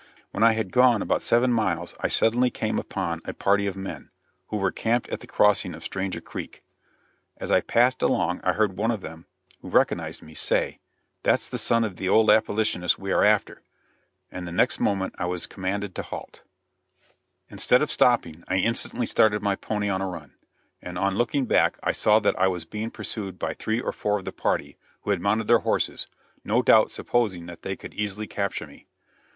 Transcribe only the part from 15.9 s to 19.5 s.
to halt. [Illustration: LIFE OR DEATH.] Instead of stopping I instantly started